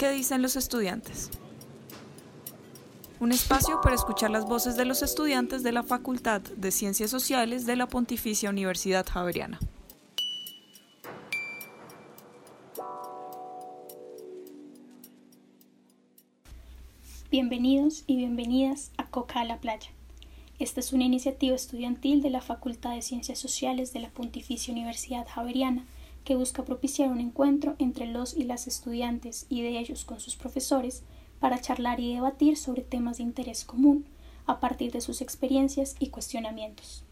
¿Qué 0.00 0.10
dicen 0.12 0.40
los 0.40 0.56
estudiantes? 0.56 1.28
Un 3.20 3.32
espacio 3.32 3.82
para 3.82 3.94
escuchar 3.94 4.30
las 4.30 4.46
voces 4.46 4.74
de 4.74 4.86
los 4.86 5.02
estudiantes 5.02 5.62
de 5.62 5.72
la 5.72 5.82
Facultad 5.82 6.40
de 6.40 6.70
Ciencias 6.70 7.10
Sociales 7.10 7.66
de 7.66 7.76
la 7.76 7.86
Pontificia 7.86 8.48
Universidad 8.48 9.04
Javeriana. 9.06 9.60
Bienvenidos 17.30 18.04
y 18.06 18.16
bienvenidas 18.16 18.92
a 18.96 19.06
Coca 19.06 19.40
a 19.40 19.44
la 19.44 19.60
Playa. 19.60 19.90
Esta 20.58 20.80
es 20.80 20.94
una 20.94 21.04
iniciativa 21.04 21.54
estudiantil 21.54 22.22
de 22.22 22.30
la 22.30 22.40
Facultad 22.40 22.94
de 22.94 23.02
Ciencias 23.02 23.38
Sociales 23.38 23.92
de 23.92 24.00
la 24.00 24.08
Pontificia 24.08 24.72
Universidad 24.72 25.26
Javeriana 25.28 25.84
que 26.30 26.36
busca 26.36 26.64
propiciar 26.64 27.10
un 27.10 27.18
encuentro 27.18 27.74
entre 27.80 28.06
los 28.06 28.36
y 28.36 28.44
las 28.44 28.68
estudiantes 28.68 29.46
y 29.48 29.62
de 29.62 29.80
ellos 29.80 30.04
con 30.04 30.20
sus 30.20 30.36
profesores 30.36 31.02
para 31.40 31.60
charlar 31.60 31.98
y 31.98 32.14
debatir 32.14 32.56
sobre 32.56 32.82
temas 32.82 33.16
de 33.16 33.24
interés 33.24 33.64
común 33.64 34.04
a 34.46 34.60
partir 34.60 34.92
de 34.92 35.00
sus 35.00 35.22
experiencias 35.22 35.96
y 35.98 36.10
cuestionamientos. 36.10 37.02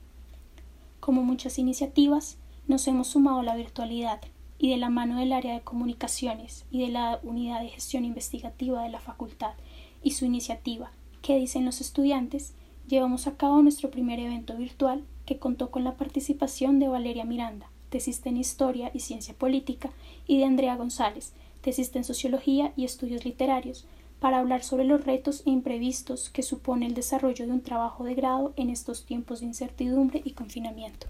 Como 1.00 1.24
muchas 1.24 1.58
iniciativas, 1.58 2.36
nos 2.68 2.86
hemos 2.86 3.08
sumado 3.08 3.41
a 3.41 3.42
la 3.42 3.56
virtualidad 3.56 4.20
y 4.56 4.70
de 4.70 4.77
la 4.77 4.88
mano 4.88 5.19
del 5.19 5.32
área 5.32 5.55
de 5.55 5.62
comunicaciones 5.62 6.64
y 6.70 6.82
de 6.82 6.92
la 6.92 7.19
unidad 7.24 7.60
de 7.60 7.70
gestión 7.70 8.05
investigativa 8.05 8.84
de 8.84 8.91
la 8.91 9.00
facultad 9.00 9.55
y 10.00 10.12
su 10.12 10.27
iniciativa 10.27 10.92
¿Qué 11.22 11.36
dicen 11.36 11.64
los 11.64 11.80
estudiantes? 11.80 12.55
llevamos 12.86 13.27
a 13.27 13.36
cabo 13.36 13.62
nuestro 13.62 13.91
primer 13.91 14.20
evento 14.20 14.56
virtual 14.56 15.02
que 15.27 15.41
contó 15.41 15.72
con 15.72 15.82
la 15.82 15.96
participación 15.96 16.78
de 16.78 16.86
Valeria 16.86 17.24
Miranda, 17.24 17.69
tesista 17.88 18.28
en 18.28 18.37
Historia 18.37 18.91
y 18.95 19.01
Ciencia 19.01 19.34
Política, 19.34 19.91
y 20.27 20.38
de 20.38 20.45
Andrea 20.45 20.77
González, 20.77 21.33
tesista 21.61 21.98
en 21.98 22.05
Sociología 22.05 22.72
y 22.77 22.84
Estudios 22.84 23.25
Literarios, 23.25 23.86
para 24.20 24.39
hablar 24.39 24.62
sobre 24.62 24.84
los 24.84 25.05
retos 25.05 25.42
e 25.47 25.50
imprevistos 25.50 26.30
que 26.30 26.42
supone 26.42 26.86
el 26.86 26.95
desarrollo 26.95 27.47
de 27.47 27.53
un 27.53 27.62
trabajo 27.62 28.05
de 28.05 28.14
grado 28.14 28.53
en 28.56 28.70
estos 28.70 29.06
tiempos 29.06 29.41
de 29.41 29.47
incertidumbre 29.47 30.20
y 30.25 30.33
confinamiento. 30.33 31.06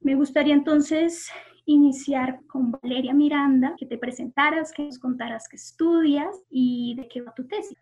Me 0.00 0.14
gustaría 0.14 0.54
entonces 0.54 1.28
iniciar 1.66 2.40
con 2.46 2.70
Valeria 2.70 3.12
Miranda, 3.14 3.74
que 3.78 3.86
te 3.86 3.98
presentaras, 3.98 4.72
que 4.72 4.84
nos 4.84 4.98
contaras 4.98 5.48
qué 5.48 5.56
estudias 5.56 6.34
y 6.48 6.94
de 6.96 7.08
qué 7.08 7.20
va 7.20 7.34
tu 7.34 7.46
tesis. 7.46 7.76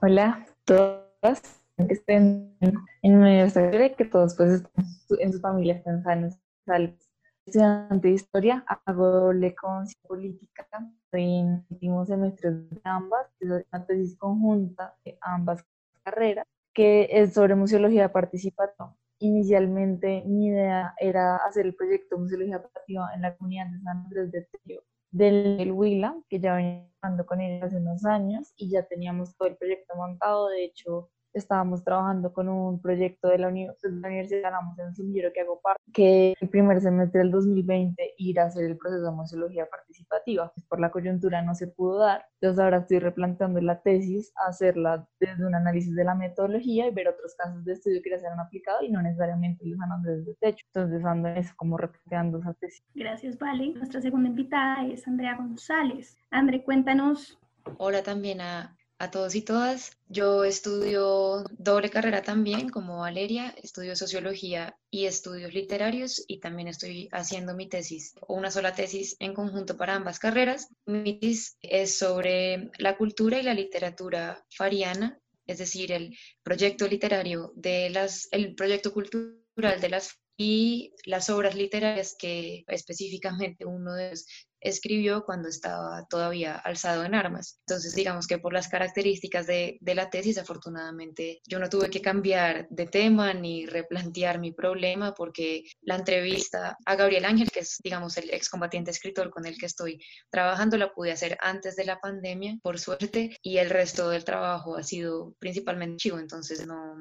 Hola 0.00 0.26
a 0.26 0.46
todas, 0.64 1.60
que 1.76 1.92
estén 1.94 2.56
en 2.60 3.16
universidad, 3.16 3.94
que 3.96 4.04
todos 4.04 4.34
pues 4.36 4.62
en 5.20 5.32
sus 5.32 5.40
familias 5.40 5.78
estén 5.78 6.02
sanos, 6.02 6.34
salvos. 6.64 7.08
Estudiante 7.46 8.08
de 8.08 8.14
historia, 8.14 8.64
hago 8.86 9.08
doble 9.08 9.54
con 9.54 9.84
política, 10.06 10.66
estoy 11.04 11.38
en 11.38 11.66
últimos 11.70 12.08
semestres 12.08 12.70
de 12.70 12.80
ambas, 12.84 13.26
una 13.40 13.86
tesis 13.86 14.16
conjunta 14.16 14.94
de 15.04 15.18
ambas 15.20 15.64
carreras, 16.04 16.46
que 16.72 17.08
es 17.10 17.34
sobre 17.34 17.56
museología 17.56 18.12
participativa 18.12 18.96
inicialmente 19.22 20.22
mi 20.26 20.48
idea 20.48 20.94
era 20.98 21.36
hacer 21.36 21.66
el 21.66 21.74
proyecto 21.74 22.18
Museología 22.18 22.60
Participativa 22.60 23.14
en 23.14 23.22
la 23.22 23.36
comunidad 23.36 23.66
de 23.66 23.78
San 23.78 23.96
Andrés 23.98 24.32
de 24.32 24.48
Tío 24.64 24.82
del 25.10 25.70
Huila, 25.72 26.16
que 26.28 26.40
ya 26.40 26.54
venía 26.54 26.88
trabajando 27.00 27.26
con 27.26 27.40
ellos 27.40 27.64
hace 27.64 27.76
unos 27.76 28.04
años 28.04 28.52
y 28.56 28.70
ya 28.70 28.82
teníamos 28.84 29.36
todo 29.36 29.48
el 29.48 29.56
proyecto 29.56 29.94
montado. 29.94 30.48
De 30.48 30.64
hecho, 30.64 31.10
estábamos 31.34 31.84
trabajando 31.84 32.32
con 32.32 32.48
un 32.48 32.80
proyecto 32.80 33.28
de 33.28 33.38
la, 33.38 33.50
pues, 33.50 33.92
la 33.92 34.08
Universidad 34.08 34.42
ganamos 34.42 34.78
en 34.78 34.86
un 34.86 34.94
semillero 34.94 35.32
que 35.32 35.40
hago 35.40 35.60
parte, 35.60 35.80
que 35.92 36.34
el 36.40 36.48
primer 36.48 36.80
semestre 36.80 37.20
del 37.20 37.30
2020 37.30 38.14
ir 38.18 38.40
a 38.40 38.46
hacer 38.46 38.64
el 38.64 38.76
proceso 38.76 39.04
de 39.04 39.10
museología 39.10 39.66
participativa. 39.68 40.52
Pues, 40.54 40.66
por 40.66 40.80
la 40.80 40.90
coyuntura 40.90 41.42
no 41.42 41.54
se 41.54 41.68
pudo 41.68 41.98
dar, 41.98 42.26
entonces 42.40 42.62
ahora 42.62 42.78
estoy 42.78 42.98
replanteando 42.98 43.60
la 43.60 43.80
tesis, 43.80 44.32
hacerla 44.46 45.06
desde 45.20 45.46
un 45.46 45.54
análisis 45.54 45.94
de 45.94 46.04
la 46.04 46.14
metodología 46.14 46.86
y 46.86 46.94
ver 46.94 47.08
otros 47.08 47.34
casos 47.36 47.64
de 47.64 47.72
estudio 47.72 48.00
que 48.02 48.10
ya 48.10 48.18
se 48.18 48.26
han 48.26 48.40
aplicado 48.40 48.82
y 48.82 48.90
no 48.90 49.02
necesariamente 49.02 49.64
los 49.66 49.80
han 49.80 50.02
desde 50.02 50.34
techo. 50.34 50.64
Entonces 50.74 51.04
ando 51.04 51.28
en 51.28 51.36
eso, 51.38 51.52
como 51.56 51.76
replanteando 51.76 52.38
esa 52.38 52.54
tesis. 52.54 52.82
Gracias, 52.94 53.38
Vale. 53.38 53.72
Nuestra 53.74 54.00
segunda 54.00 54.28
invitada 54.28 54.86
es 54.86 55.06
Andrea 55.06 55.36
González. 55.36 56.16
André, 56.30 56.62
cuéntanos 56.62 57.38
Hola 57.78 58.02
también 58.02 58.40
a, 58.40 58.76
a 59.02 59.10
todos 59.10 59.34
y 59.34 59.42
todas. 59.42 59.98
Yo 60.08 60.44
estudio 60.44 61.44
doble 61.58 61.90
carrera 61.90 62.22
también, 62.22 62.68
como 62.68 62.98
Valeria, 62.98 63.52
estudio 63.60 63.96
sociología 63.96 64.78
y 64.92 65.06
estudios 65.06 65.52
literarios 65.52 66.24
y 66.28 66.38
también 66.38 66.68
estoy 66.68 67.08
haciendo 67.10 67.52
mi 67.56 67.68
tesis 67.68 68.14
o 68.20 68.34
una 68.34 68.52
sola 68.52 68.74
tesis 68.76 69.16
en 69.18 69.34
conjunto 69.34 69.76
para 69.76 69.96
ambas 69.96 70.20
carreras. 70.20 70.68
Mi 70.86 71.18
tesis 71.18 71.56
es 71.62 71.98
sobre 71.98 72.70
la 72.78 72.96
cultura 72.96 73.40
y 73.40 73.42
la 73.42 73.54
literatura 73.54 74.46
fariana, 74.50 75.18
es 75.48 75.58
decir, 75.58 75.90
el 75.90 76.16
proyecto 76.44 76.86
literario 76.86 77.52
de 77.56 77.90
las, 77.90 78.28
el 78.30 78.54
proyecto 78.54 78.92
cultural 78.92 79.80
de 79.80 79.88
las 79.88 80.16
y 80.36 80.94
las 81.06 81.28
obras 81.28 81.56
literarias 81.56 82.14
que 82.16 82.64
específicamente 82.68 83.66
uno 83.66 83.94
de 83.94 84.10
ellos 84.10 84.26
escribió 84.62 85.24
cuando 85.24 85.48
estaba 85.48 86.06
todavía 86.08 86.54
alzado 86.56 87.04
en 87.04 87.14
armas. 87.14 87.58
Entonces, 87.66 87.94
digamos 87.94 88.26
que 88.26 88.38
por 88.38 88.52
las 88.52 88.68
características 88.68 89.46
de, 89.46 89.78
la 89.82 90.08
tesis, 90.08 90.38
afortunadamente, 90.38 91.40
yo 91.46 91.58
no 91.58 91.68
tuve 91.68 91.90
que 91.90 92.00
cambiar 92.00 92.66
de 92.70 92.86
tema 92.86 93.34
ni 93.34 93.66
replantear 93.66 94.38
mi 94.38 94.52
problema 94.52 95.14
porque 95.14 95.64
la 95.82 95.96
entrevista 95.96 96.78
a 96.86 96.96
Gabriel 96.96 97.24
Ángel, 97.24 97.50
que 97.50 97.60
es, 97.60 97.78
digamos, 97.82 98.16
el 98.16 98.30
excombatiente 98.30 98.90
escritor 98.90 99.30
con 99.30 99.44
el 99.46 99.58
que 99.58 99.66
estoy 99.66 100.00
trabajando, 100.30 100.78
la 100.78 100.92
pude 100.92 101.12
hacer 101.12 101.36
antes 101.40 101.76
de 101.76 101.84
la 101.84 101.98
pandemia, 101.98 102.58
por 102.62 102.78
suerte, 102.78 103.36
y 103.42 103.58
el 103.58 103.70
resto 103.70 104.08
del 104.08 104.24
trabajo 104.24 104.76
ha 104.76 104.82
sido 104.82 105.34
principalmente 105.38 105.96
chivo, 105.96 106.18
entonces 106.18 106.66
no, 106.66 106.94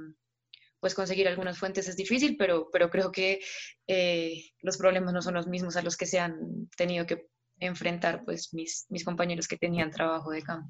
pues 0.82 0.96
conseguir 0.96 1.28
algunas 1.28 1.58
fuentes 1.58 1.88
es 1.88 1.96
difícil, 1.96 2.36
pero, 2.38 2.70
pero 2.72 2.90
creo 2.90 3.12
que 3.12 3.40
eh, 3.88 4.44
los 4.62 4.78
problemas 4.78 5.14
no 5.14 5.22
son 5.22 5.36
los 5.36 5.48
mismos 5.48 5.78
a 5.78 5.84
los 5.84 5.96
que 5.96 6.08
se 6.08 6.20
han 6.20 6.68
tenido 6.76 7.06
que 7.06 7.28
enfrentar 7.62 8.26
pues 8.26 8.54
mis, 8.54 8.86
mis 8.90 9.06
compañeros 9.06 9.48
que 9.48 9.58
tenían 9.58 9.92
trabajo 9.92 10.32
de 10.32 10.42
campo. 10.42 10.70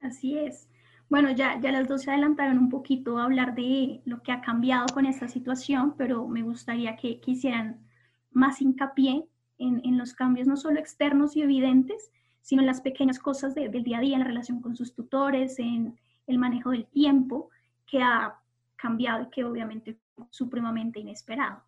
Así 0.00 0.36
es. 0.36 0.68
Bueno, 1.08 1.30
ya, 1.30 1.58
ya 1.60 1.72
las 1.72 1.88
dos 1.88 2.02
se 2.02 2.10
adelantaron 2.10 2.58
un 2.58 2.68
poquito 2.68 3.18
a 3.18 3.24
hablar 3.24 3.54
de 3.54 4.02
lo 4.04 4.22
que 4.22 4.32
ha 4.32 4.40
cambiado 4.40 4.86
con 4.92 5.06
esta 5.06 5.28
situación, 5.28 5.94
pero 5.96 6.26
me 6.26 6.42
gustaría 6.42 6.96
que, 6.96 7.20
quisieran 7.20 7.86
más 8.30 8.60
hincapié 8.60 9.26
en, 9.58 9.80
en, 9.84 9.96
los 9.96 10.12
cambios 10.12 10.46
no 10.46 10.56
solo 10.56 10.78
externos 10.78 11.34
y 11.34 11.42
evidentes, 11.42 12.10
sino 12.42 12.62
en 12.62 12.66
las 12.66 12.80
pequeñas 12.80 13.18
cosas 13.18 13.54
del 13.54 13.82
día 13.82 13.98
a 13.98 14.00
día, 14.00 14.16
en 14.16 14.24
relación 14.24 14.60
con 14.60 14.76
sus 14.76 14.94
tutores, 14.94 15.58
en 15.58 15.98
el 16.26 16.38
manejo 16.38 16.70
del 16.70 16.86
tiempo, 16.86 17.50
que 17.86 18.02
ha 18.02 18.38
cambiado 18.76 19.24
y 19.24 19.30
que 19.30 19.44
obviamente 19.44 19.98
supremamente 20.30 21.00
inesperado. 21.00 21.62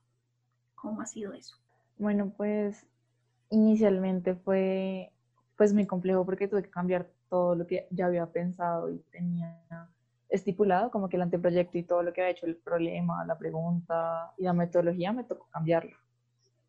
¿Cómo 0.75 1.01
ha 1.01 1.07
sido 1.07 1.33
eso? 1.33 1.57
Bueno, 1.99 2.33
pues 2.37 2.87
inicialmente 3.51 4.35
fue 4.35 5.13
pues 5.57 5.75
muy 5.75 5.87
complejo 5.87 6.25
porque 6.25 6.49
tuve 6.49 6.63
que 6.63 6.71
cambiar 6.71 7.07
todo 7.29 7.55
lo 7.55 7.67
que 7.67 7.87
ya 7.91 8.07
había 8.07 8.27
pensado 8.27 8.91
y 8.91 8.99
tenía 9.11 9.57
estipulado, 10.29 10.91
como 10.91 11.09
que 11.09 11.17
el 11.17 11.23
anteproyecto 11.23 11.77
y 11.77 11.83
todo 11.83 12.03
lo 12.03 12.13
que 12.13 12.23
había 12.23 12.33
hecho, 12.33 12.47
el 12.47 12.57
problema, 12.57 13.25
la 13.25 13.37
pregunta 13.37 14.33
y 14.39 14.45
la 14.45 14.53
metodología, 14.53 15.13
me 15.13 15.25
tocó 15.25 15.49
cambiarlo. 15.51 15.97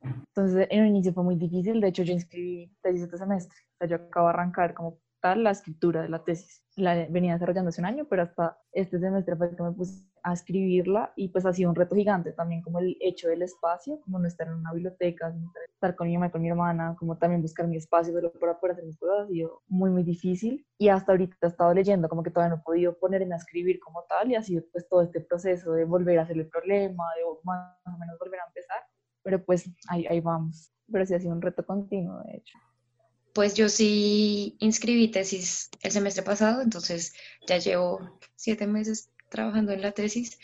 Entonces, 0.02 0.68
en 0.70 0.82
un 0.82 0.88
inicio 0.88 1.14
fue 1.14 1.24
muy 1.24 1.36
difícil, 1.36 1.80
de 1.80 1.88
hecho 1.88 2.04
yo 2.04 2.14
inscribí 2.14 2.72
tesis 2.82 3.04
este 3.04 3.18
semestre, 3.18 3.58
o 3.76 3.78
sea, 3.78 3.88
yo 3.88 3.96
acabo 3.98 4.28
de 4.28 4.34
arrancar 4.34 4.74
como 4.74 4.98
tal 5.22 5.44
la 5.44 5.52
escritura 5.52 6.02
de 6.02 6.10
la 6.10 6.24
tesis. 6.24 6.64
La 6.76 6.96
venía 7.10 7.34
desarrollando 7.34 7.70
hace 7.70 7.82
un 7.82 7.86
año, 7.86 8.06
pero 8.10 8.24
hasta 8.24 8.58
este 8.72 9.00
semestre 9.00 9.36
fue 9.36 9.56
que 9.56 9.64
me 9.64 9.72
puse 9.72 10.06
a 10.24 10.34
escribirla 10.34 11.12
y 11.16 11.30
pues 11.30 11.46
ha 11.46 11.54
sido 11.54 11.70
un 11.70 11.76
reto 11.76 11.96
gigante 11.96 12.32
también 12.32 12.62
como 12.62 12.80
el 12.80 12.96
hecho 13.00 13.28
del 13.28 13.42
espacio, 13.42 14.00
como 14.02 14.20
no 14.20 14.28
estar 14.28 14.48
en 14.48 14.54
una 14.54 14.72
biblioteca, 14.72 15.34
estar 15.74 15.96
con 15.96 16.08
mi 16.08 16.14
mamá 16.14 16.32
con 16.32 16.42
mi 16.42 16.50
hermana, 16.50 16.96
como 16.98 17.18
también 17.18 17.42
buscar 17.42 17.68
mi 17.68 17.78
espacio 17.78 18.14
pero 18.14 18.32
para 18.32 18.60
poder 18.60 18.74
hacer 18.74 18.86
mis 18.86 18.98
cosas 18.98 19.26
ha 19.26 19.28
sido 19.28 19.62
muy 19.68 19.90
muy 19.90 20.04
difícil 20.04 20.66
y 20.78 20.90
hasta 20.90 21.12
ahorita 21.12 21.36
he 21.42 21.48
estado 21.48 21.74
leyendo 21.74 22.08
como 22.08 22.24
que 22.24 22.30
todavía 22.30 22.56
no 22.56 22.62
he 22.62 22.64
podido 22.64 22.98
ponerme 23.00 23.34
a 23.34 23.38
escribir 23.38 23.80
como 23.80 24.04
tal 24.08 24.32
y 24.32 24.36
ha 24.36 24.44
sido 24.44 24.64
pues 24.72 24.88
todo 24.88 25.02
este 25.02 25.22
proceso 25.22 25.74
de 25.74 25.86
volver 25.86 26.20
a 26.20 26.24
hacer 26.24 26.38
el 26.38 26.48
problema, 26.48 27.04
de 27.18 27.24
más 27.44 27.76
o 27.86 27.98
menos 27.98 28.18
volver 28.20 28.40
a 28.40 28.48
empezar, 28.48 28.84
pero 29.24 29.44
pues 29.44 29.70
ahí, 29.90 30.06
ahí 30.08 30.20
vamos, 30.20 30.72
pero 30.92 31.06
sí 31.06 31.16
ha 31.16 31.20
sido 31.20 31.34
un 31.34 31.42
reto 31.42 31.66
continuo 31.66 32.22
de 32.24 32.38
hecho. 32.38 32.58
Pues 33.34 33.54
yo 33.54 33.70
sí 33.70 34.58
inscribí 34.60 35.10
tesis 35.10 35.70
el 35.82 35.92
semestre 35.92 36.24
pasado, 36.24 36.62
entonces 36.62 37.14
ya 37.48 37.58
llevo 37.58 38.20
siete 38.36 38.68
meses 38.68 39.10
trabajando 39.30 39.72
en 39.72 39.82
la 39.82 39.94
tesis, 39.94 40.38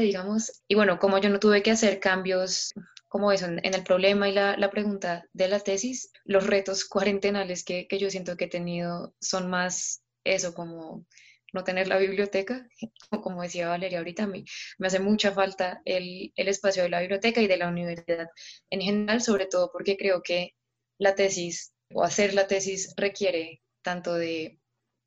digamos, 0.00 0.62
y 0.68 0.74
bueno, 0.74 0.98
como 0.98 1.18
yo 1.18 1.28
no 1.28 1.40
tuve 1.40 1.62
que 1.62 1.70
hacer 1.70 1.98
cambios 2.00 2.72
como 3.08 3.32
eso 3.32 3.46
en, 3.46 3.60
el 3.62 3.82
problema 3.82 4.28
y 4.28 4.32
la, 4.32 4.56
la, 4.56 4.70
pregunta 4.70 5.24
de 5.32 5.48
la 5.48 5.60
tesis, 5.60 6.12
los 6.24 6.46
retos 6.46 6.84
cuarentenales 6.88 7.64
que, 7.64 7.86
que 7.88 7.98
yo 7.98 8.10
siento 8.10 8.36
que 8.36 8.44
he 8.44 8.48
tenido 8.48 9.14
son 9.20 9.48
más 9.48 10.02
eso, 10.24 10.54
como 10.54 11.06
no 11.52 11.64
tener 11.64 11.88
la 11.88 11.98
biblioteca, 11.98 12.68
como 13.22 13.42
decía 13.42 13.68
Valeria 13.68 13.98
ahorita, 13.98 14.26
me, 14.26 14.44
me 14.78 14.86
hace 14.88 14.98
mucha 15.00 15.32
falta 15.32 15.80
el, 15.84 16.32
el, 16.36 16.48
espacio 16.48 16.82
de 16.82 16.90
la 16.90 17.00
biblioteca 17.00 17.40
y 17.40 17.46
de 17.46 17.56
la 17.56 17.68
universidad 17.68 18.28
en 18.70 18.80
general, 18.80 19.22
sobre 19.22 19.46
todo 19.46 19.70
porque 19.72 19.96
creo 19.96 20.22
que 20.22 20.54
la 20.98 21.14
tesis 21.14 21.72
o 21.94 22.02
hacer 22.02 22.34
la 22.34 22.46
tesis 22.46 22.94
requiere 22.96 23.62
tanto 23.82 24.14
de 24.14 24.58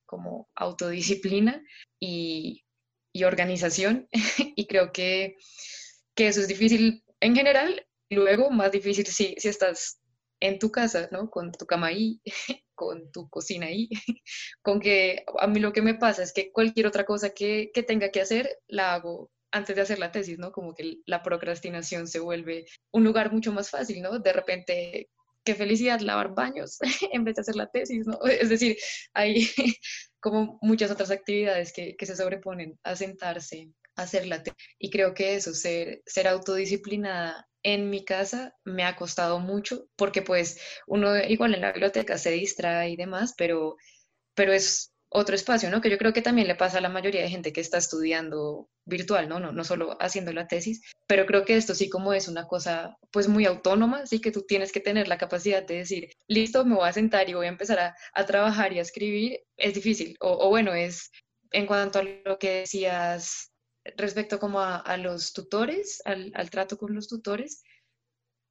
como 0.05 0.49
autodisciplina 0.55 1.63
y, 1.99 2.65
y 3.13 3.23
organización 3.23 4.07
y 4.55 4.65
creo 4.67 4.91
que, 4.91 5.35
que, 6.15 6.27
eso 6.27 6.41
es 6.41 6.47
difícil 6.47 7.03
en 7.19 7.35
general, 7.35 7.85
luego 8.09 8.49
más 8.49 8.71
difícil 8.71 9.05
si, 9.05 9.35
si 9.37 9.47
estás 9.47 9.99
en 10.39 10.57
tu 10.57 10.71
casa, 10.71 11.09
¿no? 11.11 11.29
Con 11.29 11.51
tu 11.51 11.65
cama 11.65 11.87
ahí, 11.87 12.21
con 12.75 13.11
tu 13.11 13.29
cocina 13.29 13.67
ahí, 13.67 13.89
con 14.61 14.79
que 14.79 15.25
a 15.39 15.47
mí 15.47 15.59
lo 15.59 15.73
que 15.73 15.81
me 15.81 15.95
pasa 15.95 16.23
es 16.23 16.33
que 16.33 16.51
cualquier 16.51 16.87
otra 16.87 17.05
cosa 17.05 17.31
que, 17.31 17.71
que 17.73 17.83
tenga 17.83 18.09
que 18.09 18.21
hacer, 18.21 18.49
la 18.67 18.93
hago 18.93 19.29
antes 19.51 19.75
de 19.75 19.81
hacer 19.81 19.99
la 19.99 20.11
tesis, 20.11 20.37
¿no? 20.37 20.51
Como 20.51 20.73
que 20.73 20.97
la 21.05 21.23
procrastinación 21.23 22.07
se 22.07 22.19
vuelve 22.19 22.65
un 22.91 23.03
lugar 23.03 23.31
mucho 23.31 23.51
más 23.51 23.69
fácil, 23.69 24.01
¿no? 24.01 24.19
De 24.19 24.33
repente, 24.33 25.09
felicidad 25.55 25.99
lavar 26.01 26.33
baños 26.33 26.77
en 27.13 27.23
vez 27.23 27.35
de 27.35 27.41
hacer 27.41 27.55
la 27.55 27.69
tesis, 27.69 28.05
¿no? 28.05 28.19
Es 28.23 28.49
decir, 28.49 28.77
hay 29.13 29.47
como 30.19 30.59
muchas 30.61 30.91
otras 30.91 31.11
actividades 31.11 31.73
que, 31.73 31.95
que 31.95 32.05
se 32.05 32.15
sobreponen 32.15 32.79
a 32.83 32.95
sentarse 32.95 33.71
a 33.95 34.03
hacer 34.03 34.27
la 34.27 34.43
tesis. 34.43 34.57
Y 34.77 34.89
creo 34.89 35.13
que 35.13 35.35
eso, 35.35 35.53
ser, 35.53 36.01
ser 36.05 36.27
autodisciplinada 36.27 37.47
en 37.63 37.89
mi 37.89 38.05
casa 38.05 38.55
me 38.63 38.83
ha 38.85 38.95
costado 38.95 39.39
mucho 39.39 39.89
porque 39.95 40.21
pues 40.21 40.59
uno 40.87 41.17
igual 41.17 41.53
en 41.53 41.61
la 41.61 41.71
biblioteca 41.73 42.17
se 42.17 42.31
distrae 42.31 42.91
y 42.91 42.95
demás, 42.95 43.33
pero, 43.37 43.75
pero 44.33 44.53
es 44.53 44.93
otro 45.09 45.35
espacio, 45.35 45.69
¿no? 45.69 45.81
Que 45.81 45.89
yo 45.89 45.97
creo 45.97 46.13
que 46.13 46.21
también 46.21 46.47
le 46.47 46.55
pasa 46.55 46.77
a 46.77 46.81
la 46.81 46.89
mayoría 46.89 47.21
de 47.21 47.29
gente 47.29 47.51
que 47.51 47.61
está 47.61 47.77
estudiando 47.77 48.69
virtual, 48.85 49.27
¿no? 49.27 49.39
No, 49.39 49.51
no 49.51 49.63
solo 49.63 49.97
haciendo 49.99 50.31
la 50.31 50.47
tesis, 50.47 50.81
pero 51.07 51.25
creo 51.25 51.45
que 51.45 51.55
esto 51.55 51.73
sí 51.73 51.89
como 51.89 52.13
es 52.13 52.27
una 52.27 52.47
cosa 52.47 52.95
pues 53.11 53.27
muy 53.27 53.45
autónoma, 53.45 54.05
sí 54.05 54.21
que 54.21 54.31
tú 54.31 54.43
tienes 54.43 54.71
que 54.71 54.79
tener 54.79 55.07
la 55.07 55.17
capacidad 55.17 55.63
de 55.65 55.77
decir, 55.77 56.09
listo, 56.27 56.63
me 56.65 56.75
voy 56.75 56.87
a 56.87 56.93
sentar 56.93 57.29
y 57.29 57.33
voy 57.33 57.47
a 57.47 57.49
empezar 57.49 57.79
a, 57.79 57.95
a 58.13 58.25
trabajar 58.25 58.71
y 58.73 58.79
a 58.79 58.83
escribir, 58.83 59.39
es 59.57 59.73
difícil, 59.73 60.15
o, 60.19 60.31
o, 60.31 60.49
bueno, 60.49 60.73
es 60.73 61.11
en 61.51 61.65
cuanto 61.65 61.99
a 61.99 62.03
lo 62.03 62.37
que 62.37 62.61
decías 62.61 63.51
respecto 63.97 64.39
como 64.39 64.59
a, 64.59 64.77
a 64.77 64.97
los 64.97 65.33
tutores, 65.33 66.01
al, 66.05 66.31
al 66.35 66.49
trato 66.49 66.77
con 66.77 66.93
los 66.93 67.07
tutores, 67.07 67.63